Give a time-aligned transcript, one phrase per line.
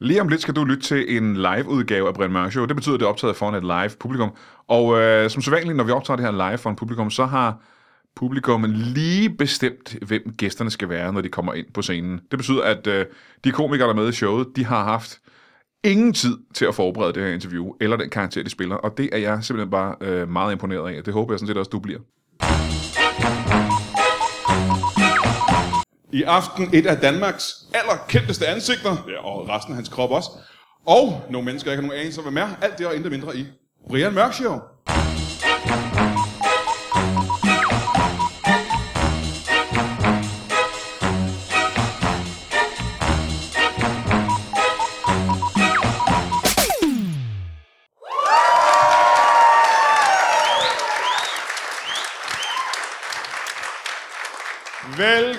[0.00, 2.66] Lige om lidt skal du lytte til en live-udgave af Brian Mørk Show.
[2.66, 4.30] Det betyder, at det er optaget foran et live publikum.
[4.68, 7.62] Og øh, som sædvanligt, når vi optager det her live foran publikum, så har
[8.16, 12.20] publikum lige bestemt, hvem gæsterne skal være, når de kommer ind på scenen.
[12.30, 13.06] Det betyder, at øh,
[13.44, 15.20] de komikere, der er med i showet, de har haft
[15.84, 18.76] ingen tid til at forberede det her interview, eller den karakter, de spiller.
[18.76, 21.04] Og det er jeg simpelthen bare øh, meget imponeret af.
[21.04, 22.00] Det håber jeg sådan set også, du bliver.
[26.12, 30.30] I aften et af Danmarks allerkendteste ansigter, ja, og resten af hans krop også.
[30.86, 32.48] Og nogle mennesker, jeg ikke har nogen anelse om, hvem er.
[32.62, 33.46] Alt det og intet mindre i
[33.88, 34.58] Brian Mørk Show.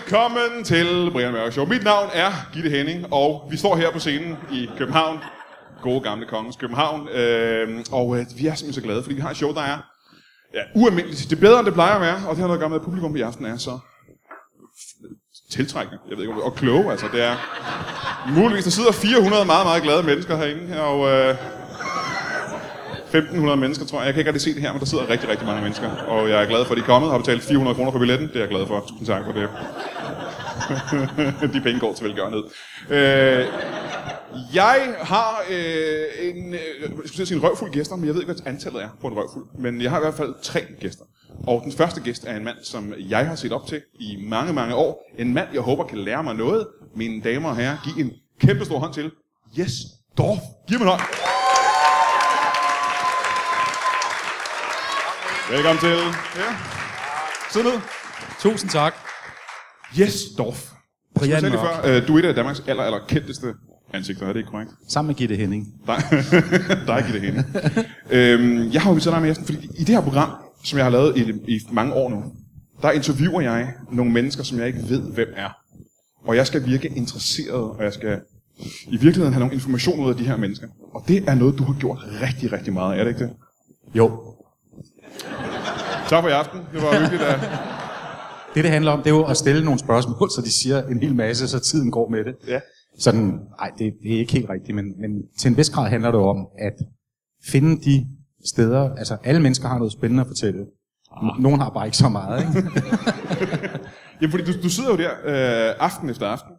[0.05, 1.66] Velkommen til Brian Mørk Show.
[1.66, 5.20] Mit navn er Gitte Henning, og vi står her på scenen i København.
[5.82, 7.08] Gode gamle kongens København.
[7.10, 9.77] Øh, og øh, vi er simpelthen så glade, fordi vi har et show, der er
[10.54, 11.29] ja, ualmindeligt.
[11.29, 12.77] Det er bedre, end det plejer at være, og det har noget at gøre med,
[12.77, 13.79] at publikum i aften er så
[15.52, 16.91] tiltrækkende, jeg ved ikke, om- og kloge.
[16.91, 17.35] Altså, det er
[18.38, 21.35] muligvis, der sidder 400 meget, meget glade mennesker herinde, og øh,
[23.13, 24.05] 1.500 mennesker, tror jeg.
[24.05, 25.90] Jeg kan ikke rigtig se det her, men der sidder rigtig, rigtig mange mennesker.
[26.07, 27.99] Og jeg er glad for, at de er kommet og har betalt 400 kroner for
[27.99, 28.27] billetten.
[28.27, 28.79] Det er jeg glad for.
[28.79, 29.49] Tusind tak for det.
[31.54, 32.43] de penge går til velgørenhed.
[32.90, 33.48] Øh,
[34.54, 38.34] jeg har øh, en, øh, jeg skulle sige en røvfuld gæster, men jeg ved ikke,
[38.34, 39.45] hvad antallet er på en røvfuld.
[39.59, 41.04] Men jeg har i hvert fald tre gæster.
[41.48, 44.54] Og den første gæst er en mand, som jeg har set op til i mange,
[44.54, 45.12] mange år.
[45.20, 46.67] En mand, jeg håber kan lære mig noget.
[46.95, 49.12] Mine damer og herrer, giv en kæmpe stor hånd til.
[49.59, 49.71] Yes,
[50.17, 50.39] Dorf.
[50.67, 51.01] Giv mig en hånd.
[55.51, 55.98] Velkommen til.
[56.35, 56.55] Ja.
[57.51, 57.82] Sid ned.
[58.39, 59.10] Tusind tak.
[60.00, 60.72] Yes, Dorf.
[61.16, 61.54] Brian Mørk.
[61.54, 63.48] før, øh, du er et af Danmarks aller, aller kendteste
[63.94, 64.72] ansigter, er det ikke korrekt?
[64.88, 65.68] Sammen med Gitte Henning.
[65.88, 66.03] dig,
[66.88, 67.46] dig Gitte Henne.
[68.12, 70.30] øhm, jeg har jo inviteret dig med, Jesper, fordi i det her program,
[70.64, 72.24] som jeg har lavet i, i mange år nu,
[72.81, 75.50] der interviewer jeg nogle mennesker, som jeg ikke ved, hvem er.
[76.25, 78.19] Og jeg skal virke interesseret, og jeg skal
[78.88, 80.68] i virkeligheden have nogle information ud af de her mennesker.
[80.94, 83.34] Og det er noget, du har gjort rigtig, rigtig meget, er det ikke det?
[83.96, 84.22] Jo.
[86.09, 86.59] Tak for i aften.
[86.74, 87.40] Det var hyggeligt at...
[88.56, 91.00] Det, det handler om, det er jo at stille nogle spørgsmål, så de siger en
[91.00, 92.35] hel masse, så tiden går med det.
[92.47, 92.59] Ja.
[93.00, 96.12] Sådan, nej, det, det er ikke helt rigtigt, men, men til en vis grad handler
[96.12, 96.73] det om at
[97.45, 98.07] finde de
[98.45, 100.66] steder, altså alle mennesker har noget spændende at fortælle.
[101.12, 101.41] Ah.
[101.44, 102.69] Nogle har bare ikke så meget, ikke?
[104.22, 106.51] Jamen, fordi du, du sidder jo der øh, aften efter aften.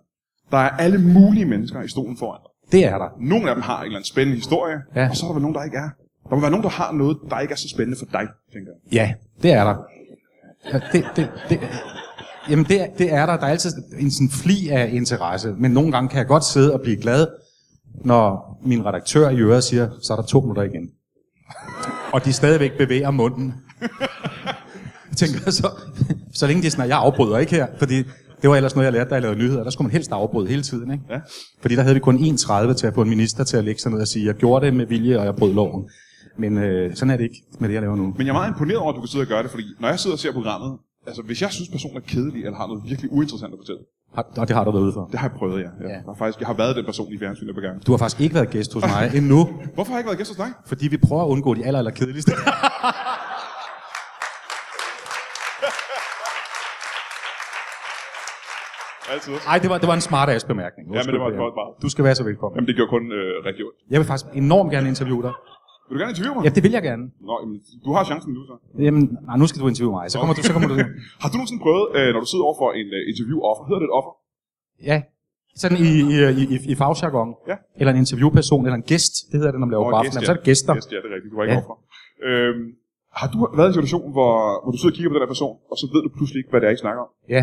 [0.51, 2.73] Der er alle mulige mennesker i stolen foran dig.
[2.73, 3.09] Det er der.
[3.21, 5.09] Nogle af dem har en eller anden spændende historie, Ja.
[5.09, 5.91] og så er der nogen, der ikke er.
[6.29, 8.71] Der må være nogen, der har noget, der ikke er så spændende for dig, tænker
[8.73, 8.93] jeg.
[8.93, 9.77] Ja, det er der.
[10.73, 11.61] Ja, det, det, det,
[12.51, 13.37] jamen det, er- det er der.
[13.37, 16.73] Der er altid en sådan fli af interesse, men nogle gange kan jeg godt sidde
[16.73, 17.27] og blive glad,
[18.05, 20.89] når min redaktør i øret siger, så er der to minutter igen.
[22.13, 23.55] Og de stadigvæk bevæger munden.
[25.11, 25.71] Jeg tænker så,
[26.35, 27.97] så længe de snakker, jeg afbryder ikke her, fordi
[28.43, 29.63] det var ellers noget, jeg lærte, da jeg lavede nyheder.
[29.65, 31.05] Der skulle man helst afbryde hele tiden, ikke?
[31.11, 31.19] Ja.
[31.61, 33.93] Fordi der havde vi kun 1,30 til at få en minister til at lægge sig
[33.93, 35.91] ned og sige, jeg gjorde det med vilje, og jeg brød loven.
[36.37, 38.15] Men øh, sådan er det ikke med det, jeg laver nu.
[38.17, 39.89] Men jeg er meget imponeret over, at du kan sidde og gøre det, fordi når
[39.89, 42.83] jeg sidder og ser programmet, altså hvis jeg synes, personen er kedelig, eller har noget
[42.89, 43.81] virkelig uinteressant at fortælle,
[44.15, 45.09] Har, og det har du været ude for.
[45.13, 45.69] det har jeg prøvet, ja.
[45.81, 45.89] ja.
[45.89, 45.89] Ja.
[45.89, 47.87] Jeg, har faktisk, jeg har været den person i fjernsynet på gang.
[47.87, 49.41] Du har faktisk ikke været gæst hos mig endnu,
[49.75, 50.51] Hvorfor har jeg ikke været gæst hos dig?
[50.67, 52.33] fordi vi prøver at undgå de aller, aller kedeligste.
[59.13, 59.33] Altid.
[59.63, 60.95] Det var, det var en smart ass bemærkning.
[60.95, 61.83] Ja, men det var et godt.
[61.83, 62.57] Du skal være så velkommen.
[62.57, 63.77] Jamen, det gjorde kun øh, rigtig ondt.
[63.91, 65.33] Jeg vil faktisk enormt gerne interviewe dig.
[65.93, 66.43] Vil du gerne interviewe mig?
[66.47, 67.05] Ja, det vil jeg gerne.
[67.29, 68.55] Nå, jamen, du har chancen nu så.
[68.87, 70.05] Jamen, nej, nu skal du interviewe mig.
[70.13, 70.77] Så kommer du, så kommer du.
[71.23, 73.89] Har du nogensinde prøvet, øh, når du sidder over for en øh, interview-offer, hedder det
[73.91, 74.13] et offer?
[74.91, 74.97] Ja,
[75.63, 76.17] sådan i, i,
[76.55, 77.31] i, i, fagjargon.
[77.51, 77.57] Ja.
[77.81, 79.15] Eller en interviewperson, eller en gæst.
[79.31, 80.73] Det hedder det, når man laver oh, gæst, Så er det gæster.
[80.79, 81.31] Gæst, ja, det er rigtigt.
[81.33, 81.63] Du var ikke Ja.
[81.63, 81.77] offer.
[82.29, 82.63] Øhm,
[83.19, 84.33] har du været i en situation, hvor,
[84.63, 86.51] hvor du sidder og kigger på den her person, og så ved du pludselig ikke,
[86.53, 87.11] hvad det er, I snakker om?
[87.37, 87.43] Ja.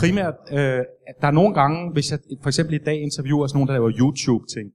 [0.00, 0.80] Primært, øh,
[1.20, 3.90] der er nogle gange, hvis jeg for eksempel i dag interviewer sådan nogen, der laver
[4.00, 4.66] YouTube-ting,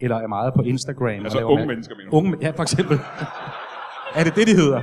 [0.00, 1.18] eller er meget på Instagram.
[1.18, 2.14] og Altså laver unge mennesker, mener?
[2.14, 2.96] Unge, ja, for eksempel.
[4.18, 4.80] er det det, de hedder?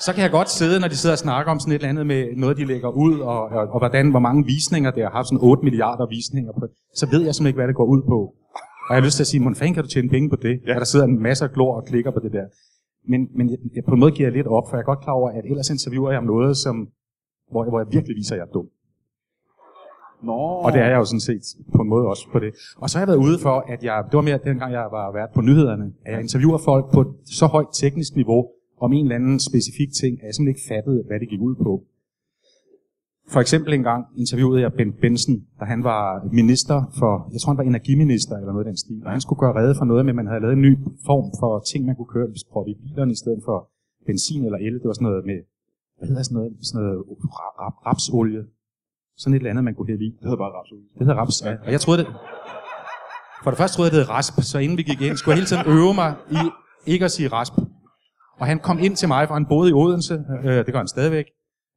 [0.00, 2.06] Så kan jeg godt sidde, når de sidder og snakker om sådan et eller andet
[2.06, 5.26] med noget, de lægger ud, og, og, og hvordan, hvor mange visninger det har haft,
[5.28, 6.60] sådan 8 milliarder visninger på.
[6.94, 8.18] Så ved jeg simpelthen ikke, hvad det går ud på.
[8.86, 10.54] Og jeg har lyst til at sige, hvordan fanden kan du tjene penge på det?
[10.66, 10.74] Ja.
[10.74, 12.46] Og der sidder en masse glor og klikker på det der.
[13.10, 15.02] Men, men jeg, jeg, på en måde giver jeg lidt op, for jeg er godt
[15.04, 16.74] klar over, at ellers interviewer jeg om noget, som,
[17.50, 18.66] hvor, hvor jeg virkelig viser, at jeg er dum.
[20.24, 20.40] Nå.
[20.66, 21.44] Og det er jeg jo sådan set
[21.74, 22.50] på en måde også på det.
[22.82, 25.12] Og så har jeg været ude for, at jeg, det var mere dengang jeg var
[25.12, 28.40] vært på nyhederne, at jeg interviewer folk på et så højt teknisk niveau
[28.80, 31.54] om en eller anden specifik ting, at jeg simpelthen ikke fattede, hvad det gik ud
[31.54, 31.72] på.
[33.34, 36.04] For eksempel en gang interviewede jeg Ben Benson, da han var
[36.40, 39.40] minister for, jeg tror han var energiminister eller noget af den stil, og han skulle
[39.44, 40.72] gøre rede for noget med, at man havde lavet en ny
[41.06, 43.58] form for ting, man kunne køre hvis proppe i bilerne i stedet for
[44.06, 44.74] benzin eller el.
[44.80, 45.38] Det var sådan noget med,
[45.98, 46.98] hvad hedder sådan noget, sådan noget
[47.88, 48.42] rapsolie.
[49.16, 50.10] Sådan et eller andet, man kunne hælde i.
[50.10, 50.84] Det hedder bare rapsolie.
[50.98, 51.56] Det hedder raps, ja.
[51.66, 52.06] Og jeg troede det...
[53.44, 55.38] For det første troede jeg, det hed rasp, så inden vi gik ind, skulle jeg
[55.38, 56.42] hele tiden øve mig i
[56.86, 57.52] ikke at sige rasp.
[58.40, 60.88] Og han kom ind til mig, for han boede i Odense, øh, det gør han
[60.88, 61.24] stadigvæk.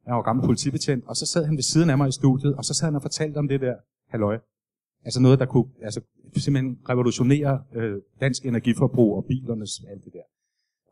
[0.08, 2.64] Han var gammel politibetjent, og så sad han ved siden af mig i studiet, og
[2.66, 3.76] så sad han og fortalte om det der
[4.10, 4.38] halløj.
[5.06, 6.02] Altså noget, der kunne altså,
[6.38, 10.26] simpelthen revolutionere øh, dansk energiforbrug og bilernes alt det der.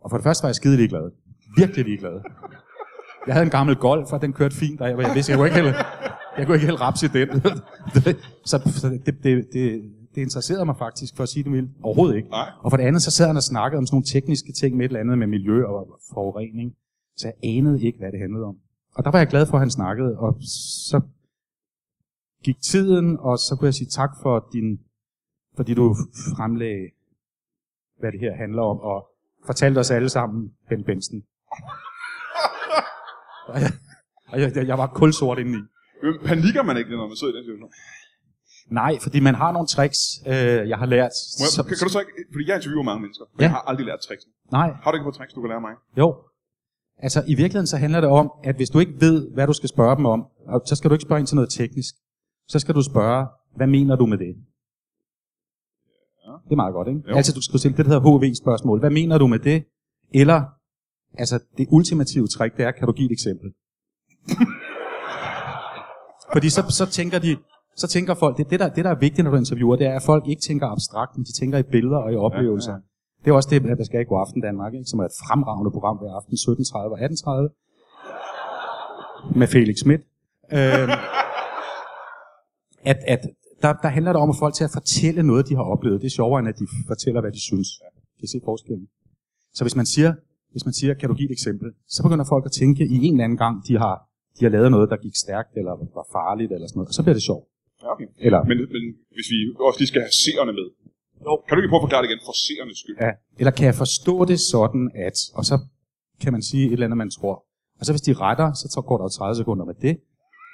[0.03, 1.12] Og for det første var jeg skide ligeglad.
[1.57, 2.21] Virkelig ligeglad.
[3.27, 5.48] Jeg havde en gammel Golf, og den kørte fint, og jeg, jeg vidste, jeg kunne
[5.48, 5.74] ikke hælde,
[6.38, 7.42] jeg kunne ikke hælde raps i den.
[8.50, 12.16] så så det, det, det, det interesserede mig faktisk, for at sige det mildt, overhovedet
[12.16, 12.30] ikke.
[12.30, 12.50] Nej.
[12.60, 14.86] Og for det andet, så sad han og snakkede om sådan nogle tekniske ting med
[14.86, 16.76] et eller andet med miljø og forurening.
[17.18, 18.58] Så jeg anede ikke, hvad det handlede om.
[18.96, 20.38] Og der var jeg glad for, at han snakkede, og
[20.92, 21.02] så
[22.44, 24.80] gik tiden, og så kunne jeg sige tak for din,
[25.56, 25.96] fordi du
[26.36, 26.90] fremlagde,
[28.00, 29.08] hvad det her handler om, og
[29.46, 31.24] fortalte os alle sammen, Ben Benson.
[33.52, 33.72] og jeg,
[34.28, 35.62] og jeg, jeg var kulsort indeni.
[36.30, 37.69] Panikker man ikke, når man sidder i den situation?
[38.81, 40.34] Nej, fordi man har nogle tricks, øh,
[40.72, 41.13] jeg har lært.
[41.40, 43.44] Må jeg, kan, kan, du så ikke, fordi jeg interviewer mange mennesker, men Ja.
[43.44, 44.24] jeg har aldrig lært tricks.
[44.52, 45.74] Nej, Har du ikke på tricks, du kan lære mig?
[46.02, 46.07] Jo.
[47.06, 49.69] Altså, i virkeligheden så handler det om, at hvis du ikke ved, hvad du skal
[49.69, 51.94] spørge dem om, og så skal du ikke spørge ind til noget teknisk.
[52.48, 54.36] Så skal du spørge, hvad mener du med det?
[56.46, 57.01] Det er meget godt, ikke?
[57.10, 57.16] Jo.
[57.16, 58.80] Altså, du skal stille det, der hedder HV-spørgsmål.
[58.80, 59.63] Hvad mener du med det?
[60.13, 60.42] Eller,
[61.13, 63.50] altså, det ultimative trick, det er, kan du give et eksempel?
[66.36, 67.38] Fordi så, så tænker de,
[67.76, 69.96] så tænker folk, det, det, der, det der er vigtigt, når du interviewer, det er,
[69.96, 72.72] at folk ikke tænker abstrakt, men de tænker i billeder og i oplevelser.
[72.72, 73.26] Ja, Ja.
[73.26, 74.86] Det er også det, der skal i God Aften Danmark, ikke?
[74.86, 80.02] som er et fremragende program hver aften 17.30 og 18.30 med Felix Schmidt.
[80.58, 80.92] Øhm,
[82.92, 83.22] at, at
[83.62, 86.02] der, der handler det om at folk til at fortælle noget, de har oplevet.
[86.02, 87.68] Det er sjovere, end at de fortæller, hvad de synes.
[88.18, 88.88] Kan I se forskellen?
[89.54, 90.14] Så hvis man siger,
[90.52, 93.14] hvis man siger, kan du give et eksempel, så begynder folk at tænke i en
[93.14, 93.96] eller anden gang, de har,
[94.40, 96.88] de har lavet noget, der gik stærkt, eller var farligt, eller sådan noget.
[96.92, 97.46] Og så bliver det sjovt.
[97.84, 98.08] Ja, okay.
[98.28, 98.84] Eller, Men, men
[99.16, 99.38] hvis vi
[99.68, 100.68] også lige skal have seerne med.
[101.26, 101.34] Jo.
[101.48, 102.98] Kan du ikke prøve at forklare det igen for seernes skyld?
[103.06, 105.18] ja, eller kan jeg forstå det sådan, at...
[105.38, 105.56] Og så
[106.22, 107.36] kan man sige et eller andet, man tror.
[107.80, 109.96] Og så hvis de retter, så tager- går der jo 30 sekunder med det.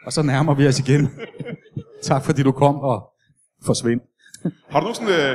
[0.05, 1.01] Og så nærmer vi os igen.
[2.09, 2.97] tak fordi du kom og
[3.69, 4.01] forsvind.
[4.73, 5.33] Har du nogensinde, øh,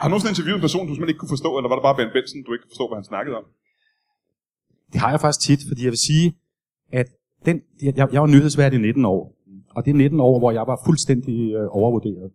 [0.00, 1.96] har du nogensinde interviewet en person, du simpelthen ikke kunne forstå, eller var det bare
[2.00, 3.44] Ben Benson, du ikke kunne forstå, hvad han snakkede om?
[4.92, 6.26] Det har jeg faktisk tit, fordi jeg vil sige,
[7.00, 7.08] at
[7.46, 9.34] den, jeg, jeg var nyhedsvært i 19 år.
[9.74, 12.30] Og det er 19 år, hvor jeg var fuldstændig øh, overvurderet.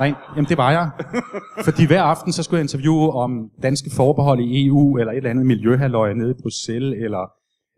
[0.00, 0.90] Rent, jamen det var jeg.
[1.64, 5.30] Fordi hver aften, så skulle jeg interviewe om danske forbehold i EU, eller et eller
[5.30, 7.32] andet miljøhalløj nede i Bruxelles, eller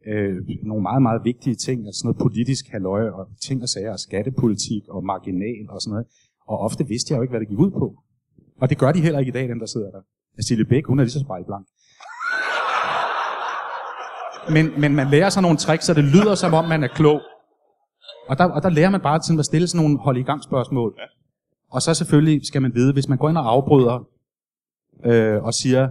[0.06, 3.93] øh, nogle meget, meget vigtige ting, altså sådan noget politisk halløj, og ting og sager,
[3.93, 6.06] og skattepolitik, og marginal, og sådan noget.
[6.47, 7.87] Og ofte vidste jeg jo ikke, hvad det gik ud på.
[8.61, 10.03] Og det gør de heller ikke i dag, dem der sidder der.
[10.37, 11.67] Altså, Cecilie Bæk, hun er lige så spejlblank.
[14.50, 17.20] Men, men man lærer sig nogle tricks, så det lyder som om, man er klog.
[18.28, 20.42] Og der, og der lærer man bare sådan at stille sådan nogle hold i gang
[20.42, 20.94] spørgsmål.
[20.98, 21.04] Ja.
[21.70, 24.08] Og så selvfølgelig skal man vide, hvis man går ind og afbryder
[25.04, 25.90] øh, og siger,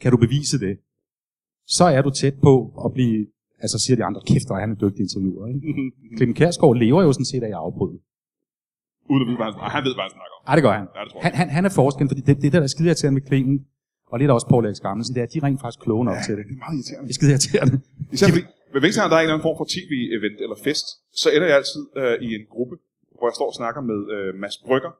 [0.00, 0.78] kan du bevise det?
[1.66, 3.26] Så er du tæt på at blive,
[3.60, 5.46] altså siger de andre, kæft, hvor er han en dygtig interviewer.
[5.46, 5.60] Ikke?
[6.16, 7.98] Clemen Kærsgaard lever jo sådan set af at afbryde.
[9.10, 10.42] Uden at vide, hvad han, ah, han ved, hvad han snakker om.
[10.48, 10.86] Ej, det gør han.
[10.96, 11.12] Ja, det.
[11.24, 13.58] Han, han, han er forskeren, fordi det, det der er skide irriterende med Clemen,
[14.10, 16.18] og lidt også Paul Erik Skammelsen, det er, at de er rent faktisk kloge nok
[16.26, 16.44] til det.
[16.48, 17.06] Det er meget irriterende.
[17.08, 17.76] Det er skide irriterende.
[18.14, 20.86] Især fordi, hver eneste gang, der er en eller anden form for tv-event eller fest,
[21.20, 22.74] så ender jeg altid øh, i en gruppe,
[23.18, 24.92] hvor jeg står og snakker med øh, Mads Brygger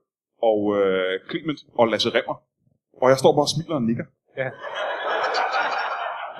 [0.48, 2.36] og øh, Clement og Lasse Remmer.
[3.02, 4.06] Og jeg står bare og smiler og nikker.
[4.40, 4.48] Ja.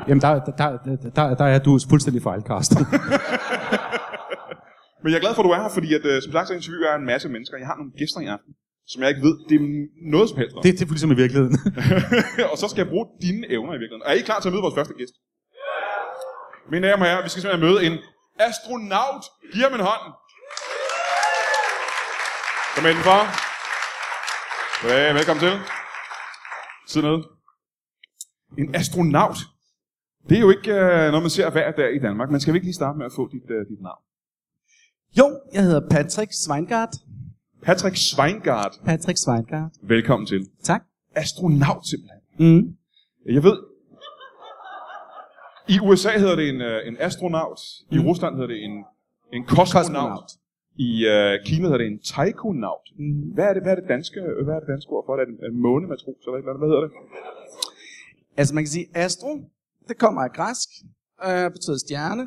[0.08, 0.52] Jamen, der, der,
[0.84, 2.78] der, der, der er du fuldstændig fejlkastet.
[5.02, 6.54] Men jeg er glad for, at du er her, fordi at, øh, som sagt, så
[6.54, 7.56] interviewer jeg en masse mennesker.
[7.62, 8.52] Jeg har nogle gæster i aften,
[8.90, 9.64] som jeg ikke ved, det er
[10.14, 10.62] noget som helst om.
[10.62, 11.56] det, det er ligesom i virkeligheden.
[12.52, 14.10] og så skal jeg bruge dine evner i virkeligheden.
[14.10, 15.14] Er I klar til at møde vores første gæst?
[16.72, 17.94] Mine damer og herrer, vi skal simpelthen møde en
[18.48, 19.24] astronaut.
[19.52, 20.04] Giv ham en hånd.
[22.74, 23.20] Kom indenfor.
[24.88, 25.54] Ja, velkommen til.
[26.86, 27.18] Sid ned.
[28.58, 29.38] En astronaut.
[30.28, 32.30] Det er jo ikke øh, noget, man ser hver dag i Danmark.
[32.30, 34.02] Men skal vi ikke lige starte med at få dit, øh, dit navn?
[35.18, 36.94] Jo, jeg hedder Patrick Sveingart.
[37.62, 38.80] Patrick Sveingart.
[38.84, 39.72] Patrick Sveingart.
[39.82, 40.46] Velkommen til.
[40.62, 40.82] Tak.
[41.14, 42.20] Astronaut simpelthen.
[42.38, 42.76] Mm.
[43.34, 43.58] Jeg ved,
[45.68, 47.60] i USA hedder det en, øh, en astronaut.
[47.90, 48.84] I Rusland hedder det en,
[49.32, 49.84] en kosmonaut.
[49.84, 50.30] Kosmonaut.
[50.76, 52.86] I øh, Kina hedder det en taikonaut.
[52.98, 53.20] Mm.
[53.34, 55.22] Hvad er det, hvad er det danske, hvad er det danske ord for det?
[55.22, 56.58] Er det en månematros eller andet?
[56.62, 56.92] Hvad hedder det?
[58.36, 59.32] Altså man kan sige, astro,
[59.88, 60.68] det kommer af græsk,
[61.26, 62.24] øh, betyder stjerne.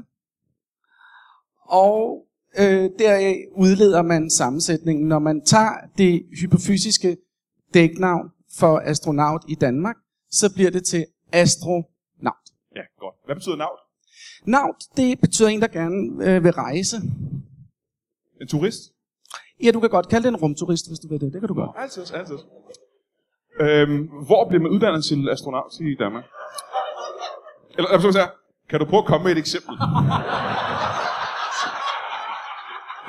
[1.70, 2.26] og
[2.60, 5.08] øh, deraf udleder man sammensætningen.
[5.08, 7.18] Når man tager det hypofysiske
[7.74, 8.30] dæknavn
[8.60, 9.96] for astronaut i Danmark,
[10.32, 12.36] så bliver det til astronaut.
[12.76, 13.16] Ja, godt.
[13.26, 13.78] Hvad betyder navn?
[14.46, 16.98] Naut, det betyder en, der gerne øh, vil rejse.
[18.42, 18.82] En turist?
[19.64, 21.34] Ja, du kan godt kalde det en rumturist, hvis du vil det.
[21.34, 21.72] Det kan du godt.
[21.78, 22.38] Altid, altid.
[23.60, 26.24] Øhm, hvor bliver man uddannet til astronaut i Danmark?
[27.78, 28.24] Eller, sige,
[28.70, 29.76] kan du prøve at komme med et eksempel?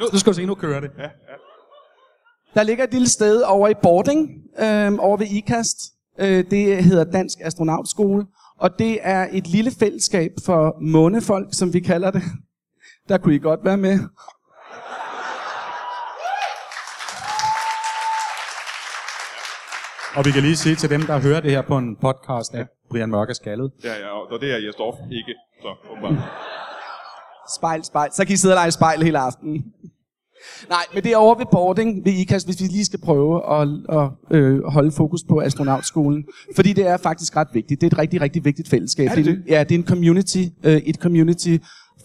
[0.02, 0.90] Nu, nu skal du se, nu kører det.
[0.99, 1.37] Ja, ja.
[2.54, 5.78] Der ligger et lille sted over i Bording, øh, over ved IKAST.
[6.18, 8.26] Øh, det hedder Dansk Astronautskole.
[8.59, 12.23] Og det er et lille fællesskab for månefolk, som vi kalder det.
[13.09, 13.99] Der kunne I godt være med.
[20.16, 22.66] Og vi kan lige sige til dem, der hører det her på en podcast, at
[22.90, 23.73] Brian Mørk er skaldet.
[23.85, 25.35] Ja, ja, og det er Jes Dorf ikke.
[25.62, 26.28] Så, åbenbart.
[27.56, 28.12] Spejl, spejl.
[28.12, 29.64] Så kan I sidde og lege spejl hele aftenen.
[30.68, 33.68] Nej, men det er over ved boarding ved IKAST, hvis vi lige skal prøve at,
[33.99, 36.25] at øh, holde fokus på astronautskolen.
[36.56, 37.80] Fordi det er faktisk ret vigtigt.
[37.80, 39.08] Det er et rigtig, rigtig vigtigt fællesskab.
[39.11, 39.42] Er det en- det?
[39.49, 41.56] Ja, det er en community, øh, et community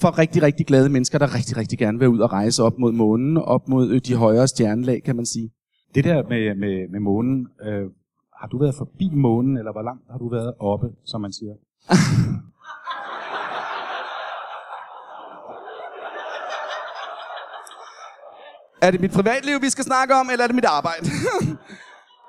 [0.01, 2.91] for rigtig, rigtig glade mennesker, der rigtig, rigtig gerne vil ud og rejse op mod
[2.91, 5.49] månen, op mod øh, de højere stjernelag, kan man sige.
[5.95, 7.83] Det der med, med, med månen, øh,
[8.41, 11.53] har du været forbi månen, eller hvor langt har du været oppe, som man siger?
[18.81, 21.09] Er det mit privatliv, vi skal snakke om, eller er det mit arbejde?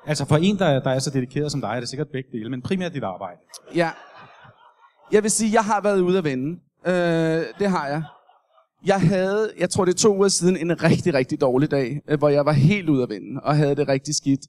[0.05, 2.49] Altså for en, der, der er så dedikeret som dig, er det sikkert begge dele,
[2.49, 3.37] men primært dit arbejde.
[3.75, 3.89] Ja.
[5.11, 6.59] Jeg vil sige, jeg har været ude at vende.
[6.85, 6.93] Øh,
[7.59, 8.03] det har jeg.
[8.85, 12.19] Jeg havde, jeg tror det er to uger siden, en rigtig, rigtig dårlig dag, øh,
[12.19, 14.41] hvor jeg var helt ude at vende og havde det rigtig skidt.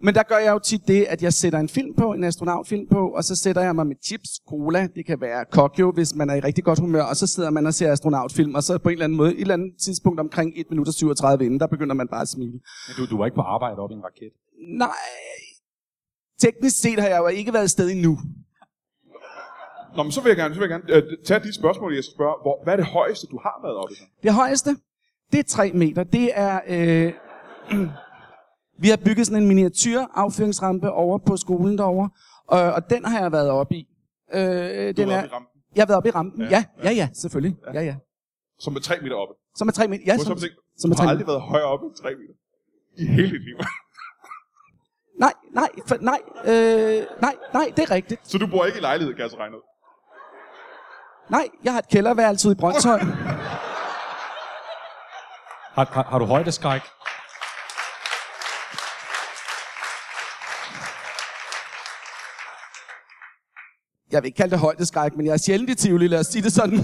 [0.00, 2.86] Men der gør jeg jo tit det, at jeg sætter en film på, en astronautfilm
[2.90, 6.30] på, og så sætter jeg mig med chips, cola, det kan være kokjo, hvis man
[6.30, 8.88] er i rigtig godt humør, og så sidder man og ser astronautfilm, og så på
[8.88, 11.66] en eller anden måde, et eller andet tidspunkt omkring 1 minut og 37 inden, der
[11.66, 12.52] begynder man bare at smile.
[12.52, 14.32] Men du, du var ikke på arbejde oppe i en raket.
[14.78, 14.88] Nej,
[16.40, 18.18] teknisk set har jeg jo ikke været et sted endnu.
[19.98, 22.04] Nå, men så vil jeg gerne, så vil jeg gerne øh, tage de spørgsmål, jeg
[22.04, 22.36] skal spørge.
[22.42, 23.96] Hvor, hvad er det højeste, du har været oppe i?
[24.22, 24.70] Det højeste,
[25.32, 26.04] det er 3 meter.
[26.04, 26.60] Det er...
[26.68, 27.12] Øh,
[28.82, 32.10] vi har bygget sådan en miniatyr affyringsrampe over på skolen derovre,
[32.46, 33.88] og, og den har jeg været oppe i.
[34.34, 36.42] Øh, Du den er, i rampen, jeg har været oppe i rampen.
[36.42, 37.56] Ja, Ja, ja, ja, selvfølgelig.
[37.74, 37.96] Ja, ja.
[38.58, 39.34] som er tre meter oppe.
[39.56, 40.04] Som er 3 meter.
[40.06, 40.38] Ja, som,
[40.78, 42.34] som du er har 3 aldrig været højere oppe end tre meter.
[42.96, 43.56] I hele dit liv.
[45.24, 46.20] Nej, nej, for, nej,
[46.52, 48.20] øh, nej, nej, det er rigtigt.
[48.30, 49.67] så du bor ikke i lejlighed, kan jeg så regne ud.
[51.30, 52.98] Nej, jeg har et kælderværelse ude i Brøndshøj.
[55.76, 56.80] Har, har, har du højdeskræk?
[64.12, 66.42] Jeg vil ikke kalde det højdeskræk, men jeg er sjældent i Tivoli, lad os sige
[66.42, 66.78] det sådan.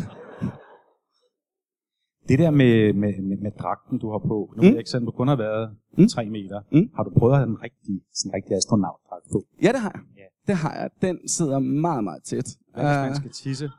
[2.28, 4.62] Det der med, med, med, med dragten, du har på, nu mm.
[4.62, 6.08] ved jeg ikke selv, du kun har været Mm.
[6.08, 6.60] 3 meter.
[6.72, 6.90] Mm.
[6.96, 9.38] Har du prøvet at have en rigtig, sådan en rigtig astronautdragt på?
[9.62, 10.02] Ja, det har jeg.
[10.16, 10.28] Ja.
[10.46, 10.90] Det har jeg.
[11.02, 12.48] Den sidder meget, meget tæt.
[12.74, 13.70] Hvad hvis Øh, man skal tisse?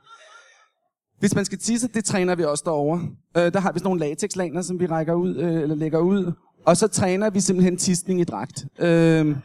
[1.19, 3.01] Hvis man skal tisse, det træner vi også derovre.
[3.38, 6.31] Øh, der har vi sådan nogle latexlaner, som vi rækker ud, øh, eller lægger ud.
[6.65, 8.65] Og så træner vi simpelthen tisning i dragt.
[8.79, 9.36] Øh,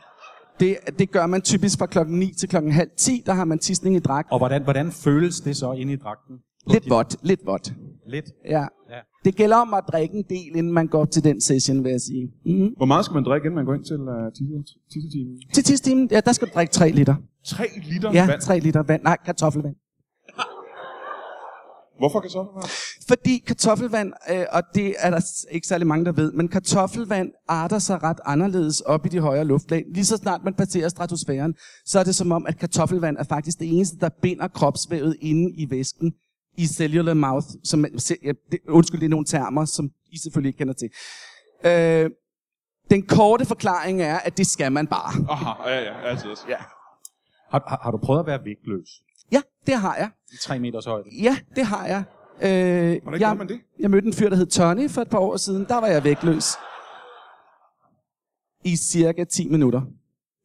[0.61, 3.59] det, det gør man typisk fra klokken 9 til klokken halv 10, der har man
[3.59, 4.29] tisning i dragt.
[4.33, 6.37] Og hvordan, hvordan føles det så inde i dragten?
[6.71, 7.73] Lidt vådt, lidt vådt.
[8.09, 8.25] Lidt?
[8.49, 8.61] Ja.
[8.61, 8.67] Ja.
[9.25, 11.91] Det gælder om at drikke en del, inden man går op til den session, vil
[11.91, 12.29] jeg sige.
[12.47, 12.75] Mm-hmm.
[12.77, 15.39] Hvor meget skal man drikke, inden man går ind til uh, tisse- tissetimen?
[15.55, 17.15] Til tistimen, ja, der skal du drikke 3 liter.
[17.45, 18.41] 3 liter Ja, vand.
[18.41, 19.03] 3 liter vand.
[19.03, 19.75] Nej, kartoffelvand.
[22.01, 22.69] Hvorfor kan så være?
[23.09, 27.79] Fordi kartoffelvand, øh, og det er der ikke særlig mange, der ved, men kartoffelvand arter
[27.79, 29.85] sig ret anderledes op i de højere luftlag.
[29.95, 31.55] Lige så snart man passerer stratosfæren,
[31.85, 35.55] så er det som om, at kartoffelvand er faktisk det eneste, der binder kropsvævet inde
[35.57, 36.13] i væsken
[36.57, 37.47] i cellular mouth.
[37.65, 37.85] Som,
[38.25, 40.91] ja, det, undskyld, det er nogle termer, som I selvfølgelig ikke kender til.
[41.65, 42.11] Øh,
[42.91, 45.13] den korte forklaring er, at det skal man bare.
[45.31, 46.31] Aha, ja, ja, altid.
[46.49, 46.57] Ja,
[47.51, 48.91] Har, har, har du prøvet at være vægtløs
[49.33, 50.11] ja det har jeg.
[50.33, 51.09] i 3 meters højde?
[51.23, 52.03] Ja, det har jeg.
[52.43, 53.61] Øh, Hvordan jeg, man det?
[53.79, 55.65] Jeg mødte en fyr, der hed Tony for et par år siden.
[55.69, 56.45] Der var jeg vægtløs.
[58.65, 59.83] I cirka 10 minutter.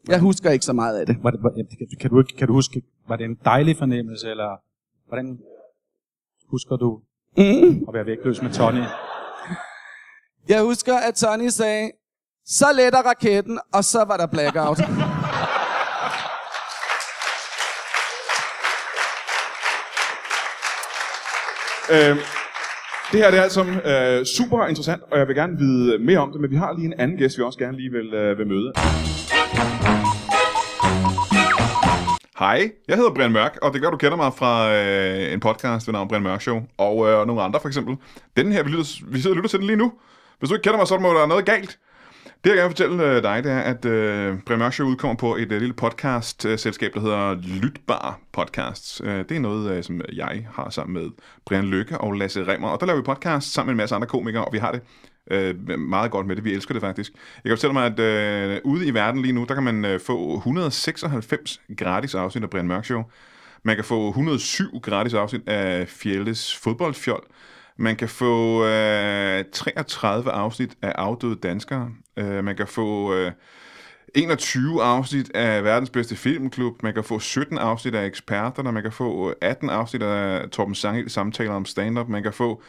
[0.08, 1.18] Jeg husker ikke så meget af det.
[1.24, 1.66] Var det, var, kan,
[2.02, 4.58] kan, du, kan du huske, var det en dejlig fornemmelse, eller
[5.08, 5.40] hvordan
[6.50, 7.02] husker du
[7.38, 7.86] Mm.
[7.88, 8.84] at være vægtløs med Tony?
[10.50, 11.92] Jeg husker, at Tony sagde,
[12.46, 14.78] så letter raketten, og så var der blackout.
[21.92, 22.16] Øh,
[23.12, 26.32] det her det er altså øh, super interessant, og jeg vil gerne vide mere om
[26.32, 28.48] det, men vi har lige en anden gæst, vi også gerne lige vil, øh, vil
[28.48, 28.74] møde.
[32.40, 35.88] Hej, jeg hedder Brian Mørk, og det gør, du kender mig fra øh, en podcast
[35.88, 37.96] ved navn Brian Mørk Show, og øh, nogle andre for eksempel.
[38.38, 39.94] Den her, vi, lytter, vi sidder og lytter til den lige nu.
[40.40, 41.78] Hvis du ikke kender mig, så må der være noget galt.
[42.44, 45.16] Det, jeg gerne vil fortælle øh, dig, det er, at øh, Brian Mørk Show udkommer
[45.16, 49.02] på et øh, lille podcast-selskab, øh, der hedder Lytbar Podcasts.
[49.04, 51.12] Øh, det er noget, øh, som jeg har sammen med
[51.46, 54.08] Brian Lykke og Lasse Remmer, og der laver vi podcast sammen med en masse andre
[54.08, 54.82] komikere, og vi har det
[55.32, 56.44] øh, meget godt med det.
[56.46, 57.12] Vi elsker det faktisk.
[57.14, 60.00] Jeg kan fortælle mig, at øh, ude i verden lige nu, der kan man øh,
[60.00, 63.04] få 196 gratis afsnit af Brian Mørk Show.
[63.64, 67.24] Man kan få 107 gratis afsnit af Fjeldes fodboldfjold.
[67.78, 68.70] Man kan få øh,
[69.56, 71.90] 33 afsnit af Afdøde Danskere.
[72.18, 73.32] Øh, man kan få øh,
[74.16, 76.84] 21 afsnit af Verdens Bedste Filmklub.
[76.84, 78.72] Man kan få 17 afsnit af Eksperterne.
[78.72, 82.10] Man kan få øh, 18 afsnit af Torben Sange samtaler om stand-up.
[82.10, 82.62] Man kan få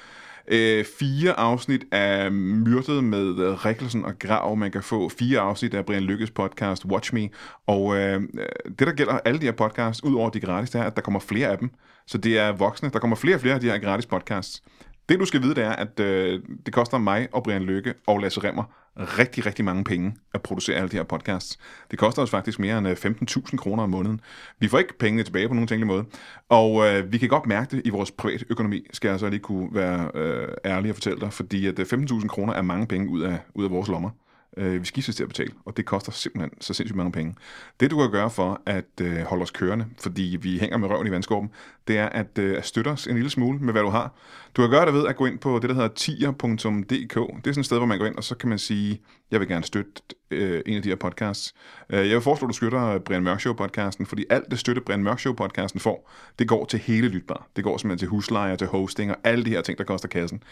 [0.49, 4.57] øh, fire afsnit af Myrdet med øh, Rikkelsen og Grav.
[4.57, 7.29] Man kan få fire afsnit af Brian Lykkes podcast Watch Me.
[7.67, 8.47] Og øh, øh
[8.79, 11.03] det, der gælder alle de her podcasts, ud over de gratis, det er, at der
[11.03, 11.71] kommer flere af dem.
[12.07, 12.91] Så det er voksne.
[12.91, 14.63] Der kommer flere og flere af de her gratis podcasts.
[15.09, 18.19] Det, du skal vide, det er, at øh, det koster mig og Brian Lykke og
[18.19, 18.65] Lasse Remmer
[18.99, 21.59] rigtig, rigtig mange penge at producere alle de her podcasts.
[21.91, 24.21] Det koster os faktisk mere end øh, 15.000 kroner om måneden.
[24.59, 26.05] Vi får ikke pengene tilbage på nogen tænkelig måde.
[26.49, 29.41] Og øh, vi kan godt mærke det i vores private økonomi, skal jeg så lige
[29.41, 33.09] kunne være øh, ærlig og fortælle dig, fordi at øh, 15.000 kroner er mange penge
[33.09, 34.11] ud af, ud af vores lommer.
[34.57, 37.35] Øh, vi skiftes til at betale, og det koster simpelthen så sindssygt mange penge.
[37.81, 41.07] Det du kan gøre for at øh, holde os kørende, fordi vi hænger med røven
[41.07, 41.51] i vandskorben,
[41.89, 44.15] det er at, øh, at støtte os en lille smule med, hvad du har.
[44.57, 47.15] Du kan gøre det ved at gå ind på det, der hedder tier.dk.
[47.45, 49.41] Det er sådan et sted, hvor man går ind, og så kan man sige, jeg
[49.41, 49.93] vil gerne støtte
[50.31, 51.55] øh, en af de her podcasts.
[51.91, 55.03] Øh, jeg vil foreslå, at du støtter Brian Mørk Show-podcasten, fordi alt det støtte, Brian
[55.03, 57.47] Mørk Show-podcasten får, det går til hele Lytbar.
[57.57, 60.43] Det går simpelthen til husleje, til hosting og alle de her ting, der koster kassen.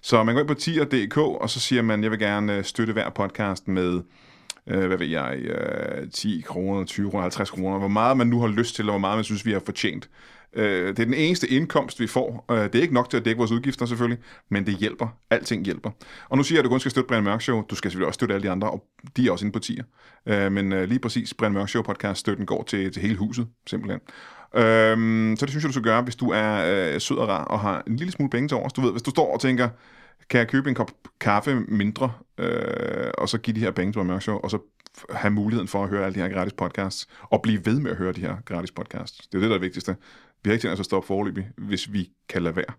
[0.00, 2.92] Så man går ind på tier.dk, og så siger man, jeg vil gerne øh, støtte
[2.92, 4.00] hver podcast med
[4.66, 8.40] øh, hvad ved jeg, øh, 10 kroner, 20 kroner, 50 kroner, hvor meget man nu
[8.40, 10.08] har lyst til, og hvor meget man synes, vi har fortjent.
[10.56, 12.44] Øh, det er den eneste indkomst, vi får.
[12.50, 15.08] Øh, det er ikke nok til at dække vores udgifter selvfølgelig, men det hjælper.
[15.30, 15.90] Alting hjælper.
[16.28, 17.62] Og nu siger jeg, at du kun skal støtte Brian Mørk Show.
[17.62, 18.84] Du skal selvfølgelig også støtte alle de andre, og
[19.16, 19.84] de er også inde på tier.
[20.26, 23.46] Øh, men øh, lige præcis Brian Mørk Show podcast støtten går til, til hele huset,
[23.66, 24.00] simpelthen.
[24.56, 27.44] Øhm, så det synes jeg, du skal gøre, hvis du er øh, sød og rar
[27.44, 28.72] og har en lille smule penge til overs.
[28.72, 29.68] Du ved, hvis du står og tænker,
[30.30, 33.98] kan jeg købe en kop kaffe mindre, øh, og så give de her penge til
[33.98, 34.58] Brian Mørk Show, og så
[35.10, 37.96] have muligheden for at høre alle de her gratis podcasts, og blive ved med at
[37.96, 39.26] høre de her gratis podcasts.
[39.26, 39.96] Det er det, der er det vigtigste.
[40.44, 42.74] Vi har ikke tænkt os at stoppe forløbig, hvis vi kan lade være.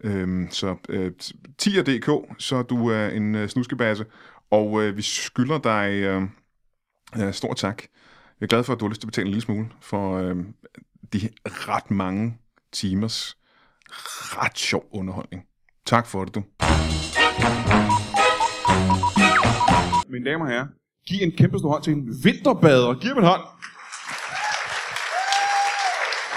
[0.00, 1.12] Øhm, så øh,
[1.58, 4.04] tier.dk, så du er en øh, snuskebasse,
[4.50, 6.22] og øh, vi skylder dig øh,
[7.18, 7.82] øh, stor tak.
[8.40, 10.16] Jeg er glad for, at du har lyst til at betale en lille smule for
[10.16, 10.36] øh,
[11.12, 12.38] de ret mange
[12.72, 13.36] timers
[13.88, 15.42] ret sjov underholdning.
[15.86, 16.42] Tak for det, du.
[20.08, 20.66] Mine damer og herrer,
[21.06, 22.94] giv en kæmpe stor hånd til en vinterbader.
[23.00, 23.42] Giv ham en hånd.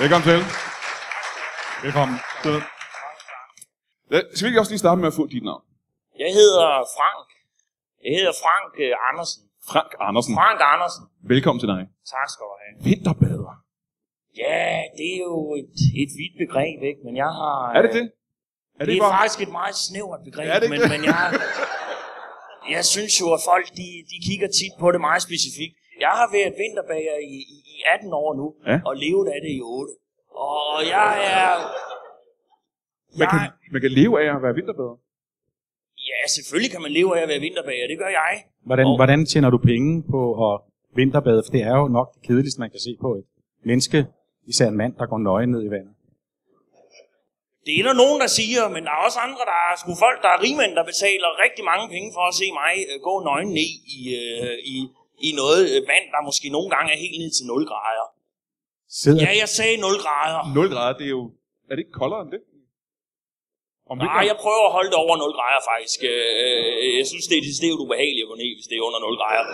[0.03, 0.39] Velkommen til.
[1.85, 2.15] Velkommen.
[4.37, 5.63] Så vil jeg også lige starte med at få dit navn.
[6.23, 7.27] Jeg hedder Frank.
[8.05, 9.41] Jeg hedder Frank øh, Andersen.
[9.71, 10.33] Frank Andersen.
[10.39, 11.03] Frank Andersen.
[11.33, 11.81] Velkommen til dig.
[12.13, 12.73] Tak skal du have.
[12.87, 13.53] Vinterbader.
[14.43, 14.63] Ja,
[14.97, 17.01] det er jo et, et vidt begreb, ikke?
[17.07, 17.55] Men jeg har...
[17.77, 18.05] Er det det?
[18.79, 20.91] Er det, det er faktisk et meget snævert begreb, Er det ikke men, det?
[20.95, 21.23] men jeg,
[22.75, 25.75] jeg synes jo, at folk de, de kigger tit på det meget specifikt.
[26.05, 28.77] Jeg har været vinterbager i, i, i 18 år nu, Ja.
[28.89, 29.93] og levet af det i 8.
[30.31, 31.47] Og jeg er...
[33.19, 33.39] Man Jeg, kan,
[33.73, 34.95] man kan leve af at være vinterbader.
[36.09, 38.33] ja, selvfølgelig kan man leve af at være vinterbager, det gør jeg.
[38.69, 40.55] Hvordan, Og- hvordan tjener du penge på at
[40.99, 41.39] vinterbade?
[41.45, 43.25] For det er jo nok det kedeligste, man kan se på et
[43.69, 43.99] menneske,
[44.51, 45.93] især en mand, der går nøgen ned i vandet.
[47.65, 50.19] Det er der nogen, der siger, men der er også andre, der er sgu folk,
[50.25, 53.49] der er rigmænd, der betaler rigtig mange penge for at se mig øh, gå nøgen
[53.59, 54.75] ned i, øh, i,
[55.27, 58.07] i noget øh, vand, der måske nogle gange er helt ned til 0 grader.
[59.01, 60.41] Sidder, Ja, jeg sagde 0 grader.
[60.53, 61.23] 0 grader, det er jo...
[61.69, 62.41] Er det ikke koldere end det?
[63.91, 65.99] Om Nej, jeg prøver at holde det over 0 grader faktisk.
[66.11, 69.17] Øh, Jeg synes, det er decideret ubehageligt at gå ned, hvis det er under 0
[69.21, 69.45] grader.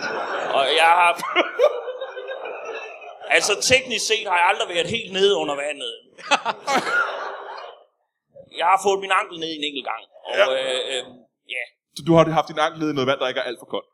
[0.58, 1.10] Og jeg har...
[3.36, 5.92] altså teknisk set har jeg aldrig været helt nede under vandet.
[8.60, 10.02] Jeg har fået min ankel ned en enkelt gang.
[10.48, 11.02] Og øh, øh,
[11.54, 11.62] ja,
[11.96, 13.70] Så du har haft din ankel nede i noget vand, der ikke er alt for
[13.74, 13.90] koldt.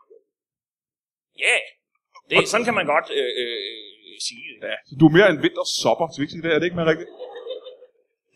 [1.49, 1.59] Ja.
[2.31, 4.57] Det, sådan kan man godt øh, øh, sige det.
[4.71, 4.77] Ja.
[4.89, 6.51] Så du er mere en vintersopper, så vi ikke sige det.
[6.55, 7.11] Er det ikke mere rigtigt?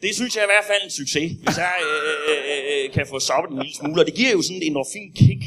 [0.05, 3.05] Det synes jeg er i hvert fald en succes, hvis jeg øh, øh, øh, kan
[3.12, 3.99] få soppet en lille smule.
[4.03, 5.42] Og det giver jo sådan en endorfin kick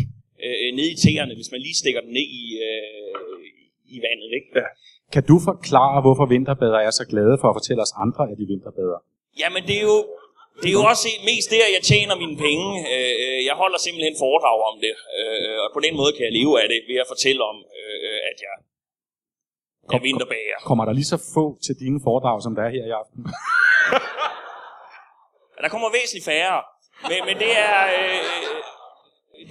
[0.45, 4.29] øh, ned i tæerne, hvis man lige stikker den ned i, øh, i vandet.
[4.37, 4.49] Ikke?
[4.61, 4.67] Ja.
[5.15, 8.45] kan du forklare, hvorfor vinterbader er så glade for at fortælle os andre, at de
[8.53, 8.99] vinterbader?
[9.41, 9.97] Jamen det er jo,
[10.61, 12.69] det er jo også mest der, jeg tjener mine penge.
[12.93, 16.33] Øh, øh, jeg holder simpelthen foredrag om det, øh, og på den måde kan jeg
[16.39, 17.57] leve af det ved at fortælle om,
[18.31, 18.55] at jeg
[19.95, 20.57] af vinterbager.
[20.69, 23.19] Kommer der lige så få til dine foredrag, som der er her i aften?
[25.63, 26.57] Der kommer væsentligt færre.
[27.09, 27.77] Men, men det er...
[27.97, 28.23] Øh,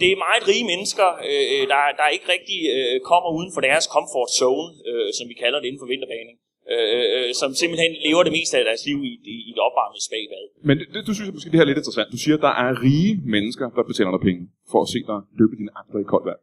[0.00, 3.86] det er meget rige mennesker, øh, der, der ikke rigtig øh, kommer uden for deres
[3.94, 6.36] comfort zone, øh, som vi kalder det inden for vinterbaning.
[6.74, 10.00] Øh, øh, som simpelthen lever det meste af deres liv i, i, i et opvarmet
[10.08, 10.44] spagbad.
[10.68, 12.08] Men det, det, du synes jeg måske, det her er lidt interessant.
[12.16, 15.18] Du siger, at der er rige mennesker, der betaler dig penge for at se dig
[15.38, 16.40] dyppe dine akter i koldt vand.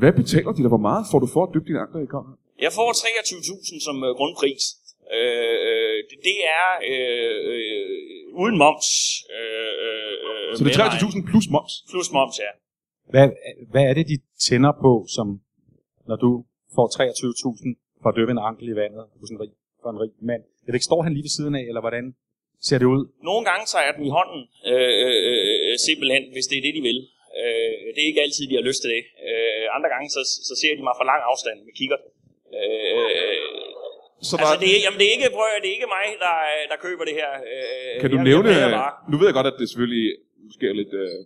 [0.00, 0.70] Hvad betaler de dig?
[0.74, 2.40] Hvor meget får du for at dyppe dine akter i koldt vand?
[2.66, 4.64] Jeg får 23.000 som øh, grundpris.
[5.18, 8.88] Øh, øh, det, det er øh, øh, uden moms.
[9.36, 10.90] Øh, øh, Så det er
[11.24, 11.72] 23.000 plus moms.
[11.92, 12.50] Plus moms, ja.
[13.12, 13.26] Hvad,
[13.72, 15.26] hvad er det, de tænder på, som
[16.08, 16.30] når du
[16.74, 20.12] får 23.000 for at døbe en ankel i vandet hos en rig, for en rig
[20.30, 20.42] mand?
[20.64, 22.04] Er det ikke, står han lige ved siden af, eller hvordan
[22.68, 23.02] ser det ud?
[23.28, 24.40] Nogle gange tager jeg dem i hånden,
[24.72, 25.18] øh, øh,
[25.68, 26.98] øh, simpelthen, hvis det er det, de vil.
[27.40, 29.02] Øh, det er ikke altid, de har lyst til det.
[29.28, 31.98] Øh, andre gange, så, så ser de mig fra lang afstand med kigger.
[32.58, 33.38] Øh,
[34.28, 36.36] Så der, altså, det er, jamen, det er ikke, prøv, det er ikke mig, der,
[36.72, 37.30] der køber det her.
[37.52, 38.48] Øh, kan du jeg, nævne...
[38.64, 38.92] Jeg bare.
[39.10, 40.06] nu ved jeg godt, at det selvfølgelig
[40.48, 41.18] måske er lidt øh,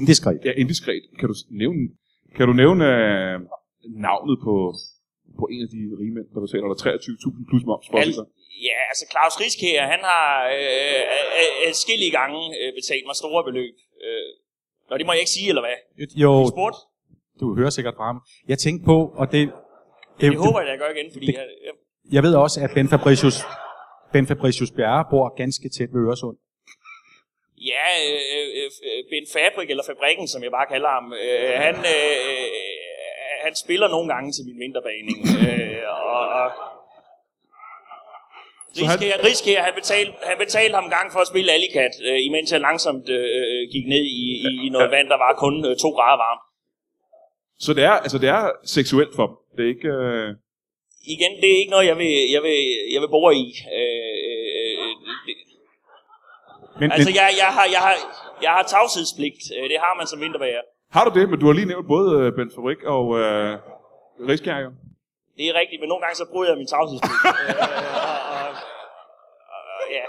[0.00, 0.36] Indiskret.
[0.48, 1.02] ja, indiskret.
[1.20, 1.82] Kan du nævne,
[2.36, 3.36] kan du nævne øh,
[4.08, 4.54] navnet på,
[5.40, 8.14] på en af de rige mænd, der betaler dig 23.000 plus moms for Al-?
[8.68, 11.02] Ja, altså Claus Riskær, han har øh,
[11.68, 13.74] adskillige gange øh, betalt mig store beløb.
[14.06, 14.28] Øh,
[14.88, 15.76] Nå, det må jeg ikke sige, eller hvad?
[16.24, 16.78] Jo, Du spurgte?
[17.40, 18.18] du hører sikkert fra ham.
[18.52, 19.40] Jeg tænkte på, og det...
[20.20, 21.74] det, Det håber jeg, at jeg gør igen, fordi det- jeg, jeg,
[22.16, 23.36] Jeg ved også, at Ben Fabricius,
[24.12, 26.36] ben Fabricius Bjerre bor ganske tæt ved Øresund.
[27.72, 31.76] Ja, øh, øh, øh, Ben Fabrik, eller Fabrikken, som jeg bare kalder ham, øh, han,
[31.94, 32.46] øh,
[33.46, 35.18] han spiller nogle gange til min vinterbaning.
[35.48, 35.82] Øh,
[36.16, 36.50] og, og
[38.74, 42.52] Så han- Riskær, han, betalte, han betalte ham gang for at spille Alicat, øh, imens
[42.52, 45.88] jeg langsomt øh, gik ned i, i, i noget vand, der var kun øh, to
[45.96, 46.42] grader varmt.
[47.64, 49.36] Så det er, altså, det er seksuelt for dem.
[49.56, 49.88] Det er ikke...
[49.88, 50.28] Øh,
[51.14, 52.58] Igen, det er ikke noget, jeg vil, jeg vil,
[52.94, 53.46] jeg vil bore i.
[53.78, 54.86] Øh, øh,
[55.26, 55.34] det,
[56.80, 57.94] Men, altså, men, jeg, jeg, har, jeg, har,
[58.46, 59.42] jeg har tavshedspligt.
[59.56, 60.62] Øh, Det har man som vinterbager.
[60.96, 61.24] Har du det?
[61.30, 63.58] Men du har lige nævnt både øh, Ben Fabrik og øh,
[64.28, 64.70] Riskær, jo.
[65.36, 67.20] Det er rigtigt, men nogle gange så bryder jeg min tavshedspligt.
[67.28, 67.54] øh,
[68.38, 68.48] og,
[69.54, 70.06] og, og, ja.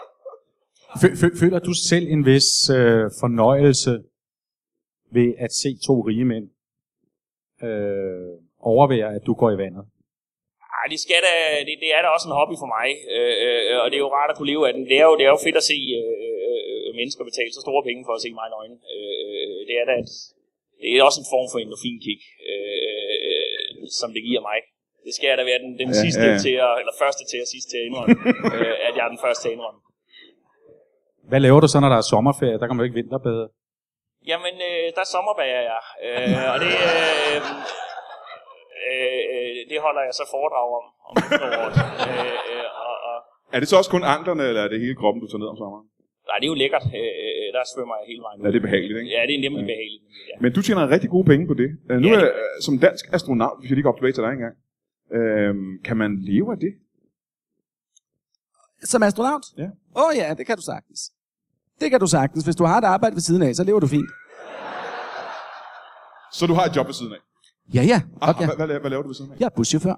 [1.02, 3.94] fø- fø- føler du selv en vis øh, fornøjelse
[5.18, 6.48] ved at se to rige mænd
[7.68, 8.32] øh,
[8.74, 9.84] overvære, at du går i vandet?
[10.78, 11.34] Ej, det, skal da,
[11.68, 14.12] det, det er da også en hobby for mig, øh, øh, og det er jo
[14.18, 14.84] rart at kunne leve af den.
[14.92, 17.84] Det er jo, det er jo fedt at se øh, øh, mennesker betale så store
[17.88, 18.78] penge for at se mig i nøgne.
[18.94, 20.12] Øh, det er da et,
[20.84, 24.58] det er også en form for endorfinkick, øh, som det giver mig.
[25.06, 27.40] Det skal jeg da være den, den Ja, sidste ja, til at, eller første til
[27.44, 28.16] at sidste til at indrømme,
[28.58, 29.80] øh, at jeg er den første til at indrømme.
[31.30, 32.58] Hvad laver du så, når der er sommerferie?
[32.60, 33.46] Der kan man jo ikke vinterbade.
[34.32, 37.40] Jamen, øh, der sommerbager jeg, øh, og det, øh,
[38.92, 41.76] øh, det holder jeg så foredrag om, om efteråret.
[42.10, 43.18] Øh, øh, og, og,
[43.56, 45.58] Er det så også kun anklerne, eller er det hele kroppen, du tager ned om
[45.64, 45.86] sommeren?
[46.34, 46.86] Nej, det er jo lækkert.
[47.00, 48.44] Øh, øh, der svømmer jeg hele vejen ud.
[48.46, 49.10] Ja, det er behageligt, ikke?
[49.16, 50.04] Ja, det er nemlig behageligt.
[50.30, 50.36] Ja.
[50.44, 51.70] Men du tjener rigtig gode penge på det.
[51.92, 54.16] Øh, Nu Ja, er det- øh, som dansk astronaut, hvis jeg lige går op tilbage
[54.18, 54.56] til dig engang,
[55.18, 55.54] øh,
[55.88, 56.72] kan man leve af det?
[58.92, 59.46] Som astronaut?
[59.58, 59.68] Ja.
[60.00, 61.00] Åh oh, ja, det kan du sagtens.
[61.82, 62.44] Det kan du sagtens.
[62.44, 64.10] Hvis du har et arbejde ved siden af, så lever du fint.
[66.32, 67.18] Så du har et job ved siden af?
[67.74, 68.02] Ja, ja.
[68.22, 68.46] Ah, Okay.
[68.46, 69.36] hvad, hvad, hvad laver du ved siden af?
[69.40, 69.96] Jeg er buschauffør.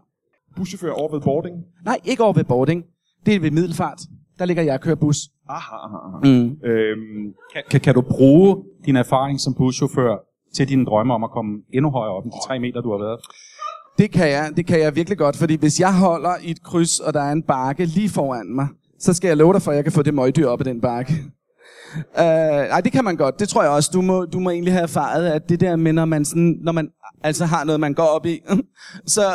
[0.55, 1.55] Buschauffør over ved boarding?
[1.85, 2.85] Nej, ikke over ved boarding.
[3.25, 3.99] Det er ved Middelfart.
[4.39, 5.17] Der ligger jeg og kører bus.
[5.49, 6.17] Aha, aha, aha.
[6.23, 6.57] Mm.
[6.69, 10.15] Øhm, Kan, kan, kan du bruge din erfaring som buschauffør
[10.55, 12.97] til dine drømme om at komme endnu højere op end de tre meter, du har
[12.97, 13.19] været?
[13.97, 16.99] Det kan jeg, det kan jeg virkelig godt, fordi hvis jeg holder i et kryds,
[16.99, 18.67] og der er en bakke lige foran mig,
[18.99, 20.81] så skal jeg love dig for, at jeg kan få det møgdyr op ad den
[20.81, 21.13] bakke.
[21.95, 22.21] Uh,
[22.71, 23.39] nej, det kan man godt.
[23.39, 23.89] Det tror jeg også.
[23.93, 26.71] Du må, du må egentlig have erfaret, at det der med, når man, sådan, når
[26.71, 26.89] man
[27.29, 28.35] altså har noget, man går op i,
[29.15, 29.25] så,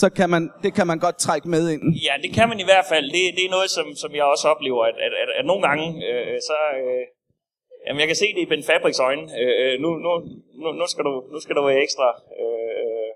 [0.00, 1.82] så kan man, det kan man godt trække med ind.
[2.06, 3.06] ja, det kan man i hvert fald.
[3.14, 5.86] Det, det er noget, som, som jeg også oplever, at, at, at, at nogle gange,
[6.08, 6.56] øh, så...
[6.80, 7.04] Øh,
[7.86, 9.24] jamen, jeg kan se det i Ben Fabriks øjne.
[9.40, 10.10] Øh, øh, nu, nu,
[10.62, 12.06] nu, nu, skal du, nu skal du være ekstra
[12.42, 13.10] øh,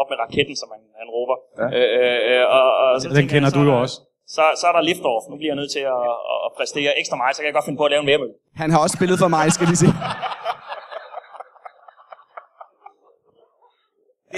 [0.00, 1.36] op med raketten, som han, han råber.
[1.60, 1.66] Ja.
[1.78, 3.96] Øh, øh, og, og så Den kender jeg, så du jo også.
[4.36, 5.24] Så, så er der lift-off.
[5.30, 6.00] Nu bliver jeg nødt til at,
[6.32, 8.32] at, at præstere ekstra meget, så kan jeg godt finde på at lave en værmøl.
[8.62, 9.94] Han har også spillet for mig, skal de sige.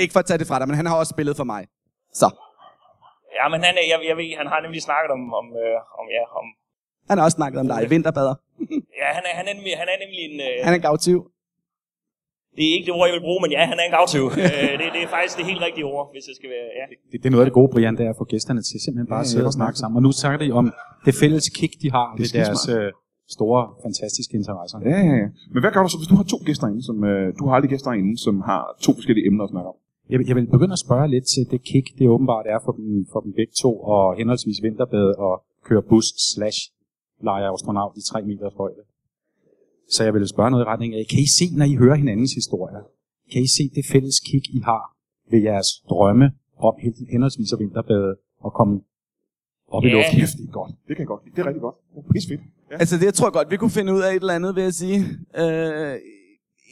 [0.03, 1.63] Ikke for at tage det fra dig, men han har også spillet for mig.
[2.21, 2.29] Så.
[3.39, 6.07] Ja, men han, er- jeg, jeg ved, han har nemlig snakket om, om, øh, om,
[6.17, 6.47] ja, om
[7.11, 8.35] Han har også snakket om dig i vinterbader.
[9.03, 10.37] ja, han er, han er, nemlig, han er nemlig en...
[10.49, 11.21] Øh, Han er gavtyv.
[12.57, 14.25] det er ikke det ord, jeg vil bruge, men ja, han er en gavtyv.
[14.43, 16.67] øh, det, det er faktisk det helt rigtige ord, hvis jeg skal være...
[16.81, 16.85] Ja.
[17.11, 19.09] Det, det er noget af det gode, Brian, det er at få gæsterne til simpelthen
[19.15, 19.97] bare at Ja, sidde ja, og snakke sammen.
[19.99, 20.65] Og nu snakker de om
[21.07, 22.89] det fælles kick, de har ved skide deres øh,
[23.37, 24.77] store, fantastiske interesser.
[24.93, 25.29] ja, ja, ja.
[25.53, 27.53] Men hvad gør du så, hvis du har to gæster inde, som, øh, du har
[27.57, 29.79] aldrig gæster inde, som har to forskellige emner at snakke om?
[30.11, 33.07] Jeg, jeg vil begynde at spørge lidt til det kick, det åbenbart er for dem,
[33.13, 36.59] for dem begge to, og henholdsvis vinterbade og køre bus slash
[37.23, 38.83] lege astronaut i 3 meters højde.
[39.91, 42.33] Så jeg vil spørge noget i retning af, kan I se, når I hører hinandens
[42.35, 42.83] historier,
[43.33, 44.83] kan I se det fælles kick, I har
[45.31, 48.81] ved jeres drømme om hen- henholdsvis at vinterbade og komme
[49.69, 49.93] op i Ja.
[49.95, 50.19] luften?
[50.21, 50.73] Kæft, det er godt.
[50.89, 51.35] Det kan jeg godt lide.
[51.37, 51.77] Det er rigtig godt.
[51.95, 52.41] Det er pis fedt.
[52.71, 52.77] Ja.
[52.77, 54.75] Altså, det tror jeg godt, vi kunne finde ud af et eller andet, vil jeg
[54.75, 54.99] sige.
[55.43, 55.95] Øh,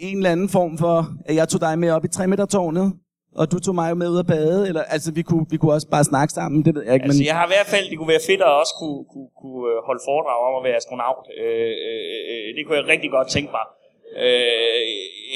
[0.01, 2.93] en eller anden form for, at jeg tog dig med op i 3 meter tårnet,
[3.41, 5.89] og du tog mig med ud at bade, eller altså, vi kunne, vi kunne også
[5.97, 7.27] bare snakke sammen, det ved jeg ikke, Altså, men...
[7.31, 9.77] jeg har i hvert fald, det kunne være fedt at også kunne, kunne, kunne øh,
[9.89, 11.25] holde foredrag om at være astronaut.
[11.43, 13.67] Øh, øh, øh, det kunne jeg rigtig godt tænke mig.
[14.25, 14.85] Øh,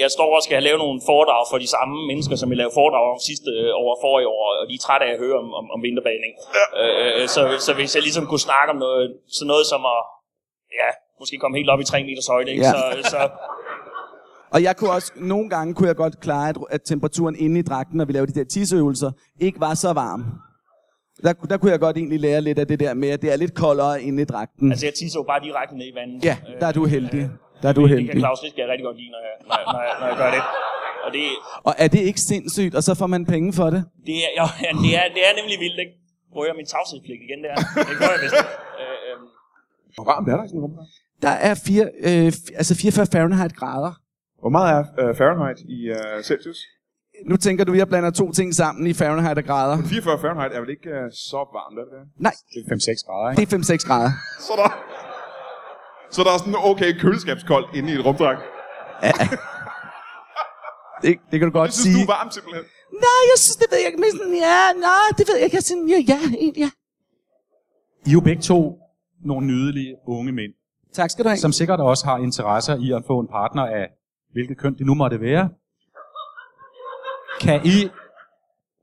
[0.03, 2.75] jeg står og skal have lavet nogle foredrag for de samme mennesker, som jeg lavede
[2.81, 5.37] foredrag om sidste øh, år og forrige år, og de er trætte af at høre
[5.43, 6.33] om, om, om vinterbaning.
[6.83, 9.05] Øh, øh, så, så hvis jeg ligesom kunne snakke om noget,
[9.37, 10.01] sådan noget som at,
[10.81, 10.89] ja,
[11.21, 12.65] måske komme helt op i 3 meters højde, ikke?
[12.65, 12.73] Ja.
[12.75, 12.81] Så,
[13.13, 13.21] så,
[14.53, 17.63] Og jeg kunne også, nogle gange kunne jeg godt klare, at, at temperaturen inde i
[17.63, 19.11] dragten, når vi lavede de der tisseøvelser,
[19.41, 20.25] ikke var så varm.
[21.25, 23.37] Der, der kunne jeg godt egentlig lære lidt af det der med, at det er
[23.37, 24.71] lidt koldere inde i dragten.
[24.73, 26.25] altså, jeg tisser jo bare direkte ned i vandet.
[26.25, 27.31] Ja, der er du heldig.
[27.63, 28.21] Der er du Det kan heldig.
[28.21, 30.43] Claus Riske rigtig godt lide, når jeg, når, jeg- når, jeg, når jeg gør det.
[31.07, 31.23] Og det,
[31.69, 33.85] Og er det ikke sindssygt, og så får man penge for det?
[34.07, 35.93] Det er, jo, ja, det er, det er nemlig vildt, ikke?
[36.33, 37.55] Prøver jeg min tavshedspligt igen der?
[37.91, 38.35] Det gør jeg vist.
[38.83, 39.25] Øh, øhm,
[39.97, 40.75] Hvor varmt er der i sådan en rum?
[41.23, 43.93] Der er fire, øh, f- altså 44 Fahrenheit grader.
[44.41, 46.59] Hvor meget er uh, Fahrenheit i uh, Celsius?
[47.27, 49.77] Nu tænker du, at jeg blander to ting sammen i Fahrenheit og grader.
[49.85, 52.23] 44 Fahrenheit er vel ikke uh, så varmt, er det det?
[52.27, 53.41] Nej, Det er 5-6 grader, ikke?
[53.41, 54.11] det er 5-6 grader.
[54.47, 54.69] Så der,
[56.11, 58.41] så der er sådan okay køleskabskoldt inde i et rumdragt.
[61.03, 62.07] Det, det kan du godt Det synes sige.
[62.07, 62.65] du er varmt simpelthen.
[63.07, 64.01] Nej, jeg synes, det ved jeg ikke.
[64.05, 65.57] Men sådan, ja, nej, det ved jeg ikke.
[65.61, 66.19] Jeg synes, ja, ja,
[66.65, 66.71] ja.
[68.07, 68.59] I er jo begge to
[69.31, 70.53] nogle nydelige unge mænd,
[70.95, 71.39] Tak skal du have.
[71.47, 73.85] som sikkert også har interesser i at få en partner af
[74.33, 75.51] hvilket køn det nu måtte være.
[77.41, 77.79] Kan I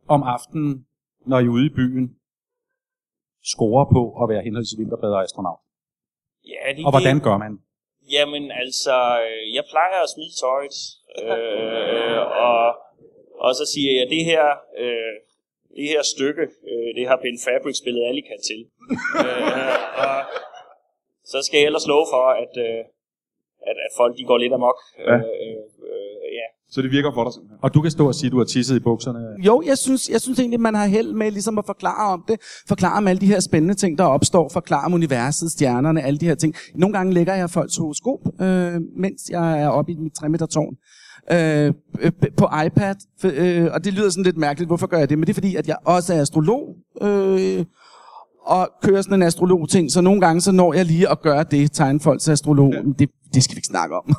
[0.07, 0.85] om aftenen,
[1.25, 2.15] når I er ude i byen,
[3.43, 5.59] score på at være henholdsvis vinterbader og astronaut?
[6.53, 7.53] ja, det, Og hvordan gør man?
[8.15, 10.77] Jamen, altså, øh, jeg plejer at smide tøjet,
[11.23, 12.65] øh, og,
[13.45, 14.45] og så siger jeg, det her,
[14.83, 15.15] øh,
[15.77, 18.61] det her stykke, øh, det har Ben Fabric spillet Alika til.
[19.25, 20.17] øh, og
[21.31, 22.81] så skal jeg ellers love for, at, øh,
[23.69, 24.77] at, at folk de går lidt amok.
[25.09, 25.15] Ja.
[25.15, 25.21] Øh,
[25.89, 26.47] øh, ja.
[26.73, 27.59] Så det virker for dig simpelthen.
[27.61, 29.19] Og du kan stå og sige, at du har tisset i bukserne.
[29.47, 32.37] Jo, jeg synes, jeg synes egentlig, man har held med ligesom at forklare om det.
[32.67, 34.49] Forklare om alle de her spændende ting, der opstår.
[34.53, 36.55] Forklare om universet, stjernerne, alle de her ting.
[36.75, 40.45] Nogle gange lægger jeg folks horoskop, øh, mens jeg er oppe i mit 3 meter
[40.45, 40.75] tårn.
[41.31, 45.09] Øh, øh, på iPad, for, øh, og det lyder sådan lidt mærkeligt, hvorfor gør jeg
[45.09, 45.17] det?
[45.17, 47.65] Men det er fordi, at jeg også er astrolog, øh,
[48.55, 51.71] og kører sådan en astrolog-ting, så nogle gange så når jeg lige at gøre det,
[51.71, 51.99] tegne
[52.35, 52.69] astrolog.
[52.85, 54.05] Men Det, det skal vi ikke snakke om.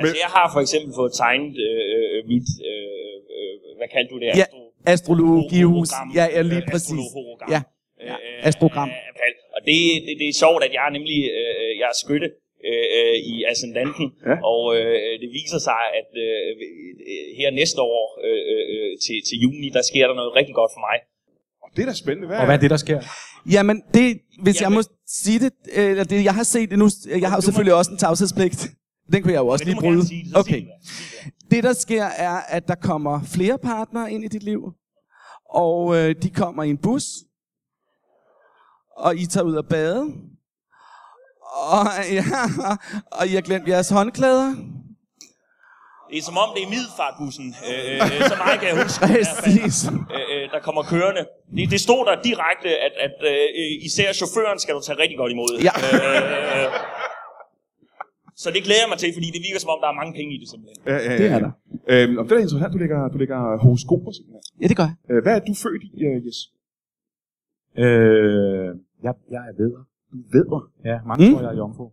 [0.00, 4.18] Altså, jeg har for eksempel fået tegnet øh, øh, mit, øh, øh, hvad kaldte du
[4.22, 4.26] det?
[4.40, 4.46] Ja,
[4.94, 5.90] astrologihus.
[6.18, 7.06] Ja, ja, lige Øh, præcis.
[7.54, 7.60] Ja,
[8.10, 8.16] Ja,
[8.50, 8.90] astrogram.
[9.56, 12.28] Og det, det, det er sjovt, at jeg er nemlig øh, jeg er skytte
[12.68, 14.34] øh, øh, i ascendanten, Ja.
[14.52, 16.48] og øh, det viser sig, at øh,
[17.12, 20.72] øh, her næste år øh, øh, til, til juni, der sker der noget rigtig godt
[20.76, 20.96] for mig.
[21.64, 22.26] Og det er da spændende.
[22.30, 22.98] Hvad, Og hvad er det, der sker?
[23.50, 26.88] Jamen, det, hvis Jamen- jeg må sige det, eller det, jeg har set det nu,
[27.06, 28.70] jeg har jo selvfølgelig også en tavshedspligt.
[29.12, 30.06] Den kunne jeg jo også lige må bryde.
[30.06, 30.62] sige det, Okay.
[30.62, 31.64] det det.
[31.64, 34.72] Der sker, er, at der kommer flere partnere ind i dit liv,
[35.54, 37.04] og øh, de kommer i en bus,
[38.96, 40.00] og I tager ud at bade,
[41.70, 42.24] og, ja,
[43.12, 44.54] og I har glemt jeres håndklæder.
[46.12, 49.00] Det er som om, det er middelfartbussen, øh, øh, så meget kan jeg huske.
[49.44, 49.76] Præcis.
[50.16, 51.22] øh, øh, der kommer kørende.
[51.56, 55.32] Det, det stod der direkte, at, at øh, især chaufføren skal du tage rigtig godt
[55.36, 55.50] imod.
[55.68, 55.74] Ja.
[55.86, 56.68] Øh,
[58.42, 60.30] så det glæder jeg mig til, fordi det virker som om, der er mange penge
[60.36, 60.78] i det simpelthen.
[60.90, 61.52] Ja, ja, ja, Det er der.
[61.92, 64.42] Øhm, og det er interessant, du lægger, du lægger horoskoper simpelthen.
[64.62, 64.96] Ja, det gør jeg.
[65.10, 66.38] Øh, hvad er du født i, uh, Jes?
[67.84, 68.68] Øh,
[69.06, 69.82] jeg, jeg er vedder.
[70.12, 70.46] Du ved
[70.90, 71.32] Ja, mange mm.
[71.32, 71.86] tror, jeg er jomfru.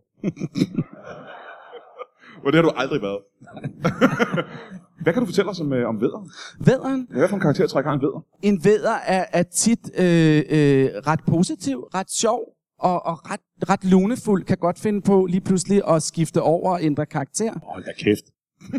[2.44, 3.20] Og det har du aldrig været.
[5.02, 6.28] hvad kan du fortælle os om, øh, om vædder?
[6.58, 8.24] Vædderen, Hvad for en karakter trækker en vædder?
[8.42, 12.40] en vædder er, er tit øh, øh, ret positiv, ret sjov
[12.78, 16.82] og, og ret, ret lunefuld, kan godt finde på lige pludselig at skifte over og
[16.82, 17.52] ændre karakter.
[17.62, 18.24] Hold da kæft.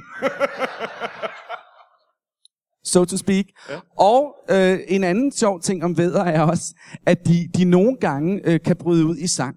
[2.94, 3.46] so to speak.
[3.70, 3.76] Ja.
[3.98, 8.42] Og øh, en anden sjov ting om vædder er også, at de, de nogle gange
[8.44, 9.56] øh, kan bryde ud i sang.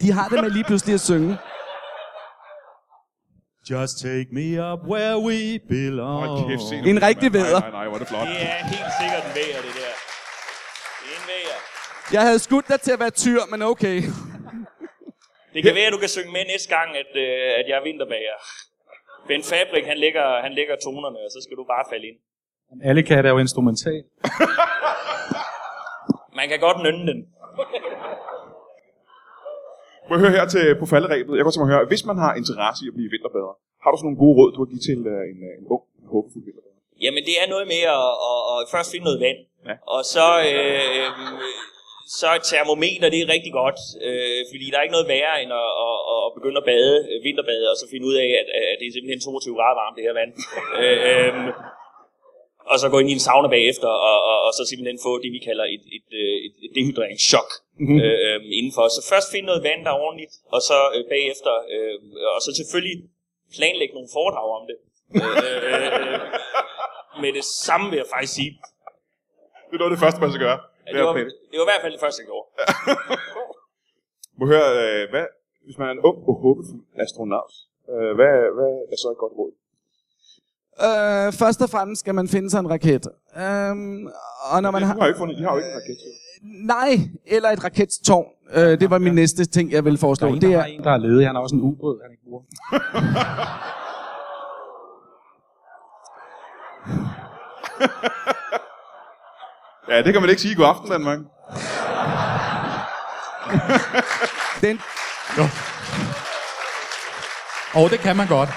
[0.00, 1.36] De har det med lige pludselig at synge.
[3.70, 6.20] Just take me up where we belong.
[6.26, 6.76] Hold kæft, se.
[6.90, 7.60] En rigtig vædder.
[7.60, 8.26] Nej, nej, nej, hvor er det flot.
[8.28, 9.92] Det er helt sikkert en væger, det der.
[11.00, 11.58] Det er en væger.
[12.16, 13.96] Jeg havde skudt dig til at være tyr, men okay.
[15.54, 17.84] Det kan være, at du kan synge med næste gang, at, øh, at jeg er
[17.88, 18.36] vinterbager.
[19.28, 22.18] Ben Fabrik, han lægger, han lægger tonerne, og så skal du bare falde ind.
[22.88, 24.02] Alle katte er jo instrumental.
[26.38, 27.18] Man kan godt nynne den.
[30.08, 31.32] Må jeg høre her til på falderæbet.
[31.32, 33.52] Jeg kan godt tænke mig at høre, hvis man har interesse i at blive vinterbader,
[33.82, 35.82] har du sådan nogle gode råd, du har give til uh, en, uh, en ung,
[36.12, 36.80] håbefuld vinterbader?
[37.04, 39.40] Jamen, det er noget med at, at, at først finde noget vand.
[39.68, 39.74] Ja.
[39.94, 41.10] Og så, øh,
[42.20, 43.80] så et termometer, det er rigtig godt.
[44.06, 47.18] Øh, fordi der er ikke noget værre end at, at, at begynde at bade, øh,
[47.28, 50.06] vinterbade, og så finde ud af, at, at det er simpelthen 22 grader varmt, det
[50.08, 50.32] her vand.
[50.82, 51.34] øh, øh,
[52.70, 55.30] og så gå ind i en sauna bagefter, og, og, og så simpelthen få det,
[55.36, 57.50] vi kalder et, et, øh, et, et dehydreringschok
[57.80, 57.98] mm-hmm.
[58.04, 58.84] øh, øh, indenfor.
[58.96, 61.96] Så først finde noget vand, der er ordentligt, og så øh, bagefter, øh,
[62.36, 62.96] og så selvfølgelig
[63.56, 64.78] planlægge nogle foredrag om det.
[65.16, 66.20] øh, øh, øh,
[67.22, 68.52] med det samme vil jeg faktisk sige.
[69.70, 70.60] Det af det første, man skal gøre.
[70.86, 71.14] Ja, det, var,
[71.50, 72.46] det var i hvert fald det første, jeg gjorde.
[74.38, 75.26] Må høre, uh, hvad,
[75.64, 77.52] hvis man er en ung og håbefuld astronaut,
[77.92, 79.52] uh, hvad, hvad er så et godt råd?
[80.82, 83.06] Øh, først og fremmest skal man finde sig en raket.
[83.36, 84.06] Øhm,
[84.50, 84.94] og når man har...
[84.94, 85.96] har jo ikke fundet, de har jo ikke en raket.
[86.04, 86.10] jo.
[86.66, 88.24] Nej, eller et rakettårn.
[88.54, 90.28] Øh, det var min næste ting, jeg ville Der foreslå.
[90.28, 91.26] er en, Det der er, har en, der er ledig.
[91.26, 92.42] Han har også en ubåd, han ikke bruger.
[99.88, 101.18] Ja, det kan man ikke sige i god aften, Danmark.
[104.60, 104.80] den,
[107.74, 108.48] Og det kan man godt.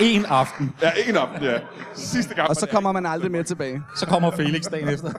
[0.00, 0.72] En aften.
[0.82, 1.60] Ja, ikke en aften, ja.
[1.94, 2.48] Sidste gang.
[2.48, 3.82] og så kommer man aldrig mere tilbage.
[3.96, 5.12] Så kommer Felix dagen efter.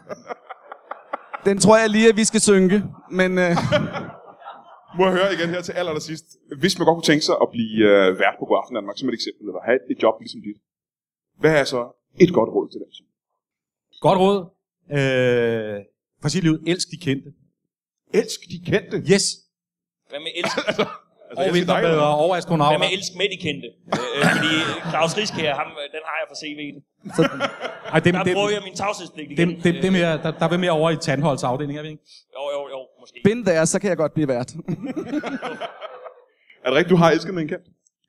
[1.47, 2.83] Den tror jeg lige, at vi skal synke.
[3.12, 3.51] Men øh,
[4.97, 6.25] Må jeg høre igen her til aller sidst.
[6.59, 9.09] Hvis man godt kunne tænke sig at blive øh, vært på God Aften Danmark, som
[9.09, 10.57] et eksempel, eller have et, et job ligesom dit.
[11.39, 11.81] Hvad er så
[12.19, 12.89] et godt råd til dem?
[14.07, 14.39] Godt råd.
[14.97, 15.79] Øh,
[16.21, 17.29] for sit liv, elsk de kendte.
[18.13, 18.97] Elsk de kendte.
[19.13, 19.25] Yes.
[20.09, 20.55] Hvad med elsk,
[21.38, 22.22] Altså, Og vinterbader hvad?
[22.24, 22.80] og hvad astronauter.
[22.84, 23.67] med elsk med de kendte?
[23.67, 24.54] Øh, øh, fordi
[24.91, 26.78] Claus Riskær, ham, øh, den har jeg fra CV'en.
[27.93, 29.38] Ej, dem, Der dem, bruger jeg min tavshedspligt igen.
[29.41, 31.89] dem, dem, dem er, der, der er vi mere over i Tandholds afdeling, er vi
[31.96, 32.04] ikke?
[32.38, 33.17] Jo, jo, jo, måske.
[33.24, 34.50] bind der, så kan jeg godt blive vært.
[36.65, 37.65] Er det rigtigt, du har elsket med en kendt?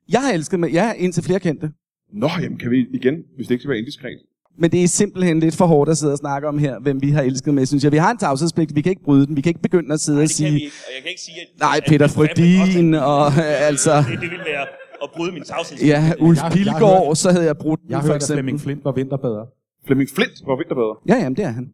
[0.09, 1.71] Jeg har elsket med, ja, indtil flere kendte.
[2.13, 4.19] Nå, jamen kan vi igen, hvis det ikke skal være indiskret.
[4.57, 7.09] Men det er simpelthen lidt for hårdt at sidde og snakke om her, hvem vi
[7.11, 7.91] har elsket med, synes jeg.
[7.91, 9.35] Vi har en tavshedspligt, vi kan ikke bryde den.
[9.35, 10.65] Vi kan ikke begynde at sidde Nej, og kan vi sige, ikke.
[10.87, 11.47] Og jeg kan ikke sige, at...
[11.59, 14.65] nej, Peter Frødin, at- og øh, altså, Det, det vil være
[15.03, 15.89] at bryde min tavshedspligt.
[15.93, 18.37] ja, Ulf Pilgaard, så havde jeg brudt den, Jeg har for hørt, at eksempel.
[18.43, 19.45] Flemming Flint var vinterbader.
[19.85, 20.95] Flemming Flint var vinterbedre.
[21.09, 21.65] Ja, jamen, det er han.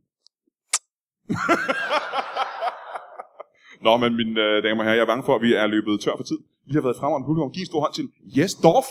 [3.86, 5.94] Nå, men mine øh, damer og herrer, jeg er bange for, at vi er løbet
[6.04, 6.40] tør for tid.
[6.70, 7.52] Vi har været fremragende publikum.
[7.56, 8.06] Giv en stor hånd til
[8.38, 8.88] Jes Dorf.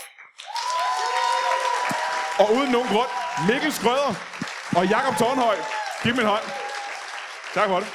[2.41, 4.13] Og uden nogen grund, Mikkel Skrøder
[4.75, 5.55] og Jakob Tornhøj.
[6.03, 6.43] Giv dem en hånd.
[7.53, 7.87] Tak for det.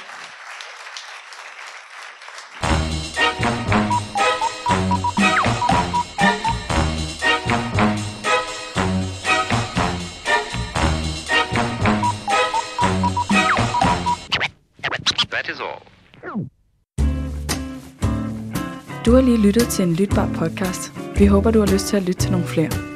[15.31, 15.81] That is all.
[19.05, 20.91] Du har lige lyttet til en lytbar podcast.
[21.17, 22.86] Vi håber, du har lyst til at lytte til nogle flere.